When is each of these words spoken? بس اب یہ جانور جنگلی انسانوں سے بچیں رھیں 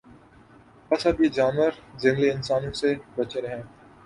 بس 0.91 1.05
اب 1.07 1.21
یہ 1.21 1.29
جانور 1.29 1.71
جنگلی 2.01 2.29
انسانوں 2.31 2.71
سے 2.81 2.89
بچیں 3.15 3.41
رھیں 3.41 3.61